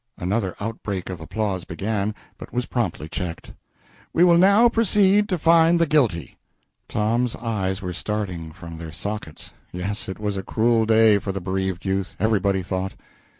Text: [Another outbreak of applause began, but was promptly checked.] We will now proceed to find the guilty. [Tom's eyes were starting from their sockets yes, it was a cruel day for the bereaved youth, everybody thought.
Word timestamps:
[Another 0.17 0.55
outbreak 0.59 1.11
of 1.11 1.21
applause 1.21 1.63
began, 1.63 2.15
but 2.39 2.51
was 2.51 2.65
promptly 2.65 3.07
checked.] 3.07 3.53
We 4.13 4.23
will 4.23 4.39
now 4.39 4.67
proceed 4.67 5.29
to 5.29 5.37
find 5.37 5.79
the 5.79 5.85
guilty. 5.85 6.37
[Tom's 6.87 7.35
eyes 7.35 7.83
were 7.83 7.93
starting 7.93 8.51
from 8.51 8.77
their 8.79 8.91
sockets 8.91 9.53
yes, 9.71 10.09
it 10.09 10.17
was 10.17 10.37
a 10.37 10.43
cruel 10.43 10.87
day 10.87 11.19
for 11.19 11.31
the 11.31 11.39
bereaved 11.39 11.85
youth, 11.85 12.15
everybody 12.19 12.63
thought. 12.63 12.95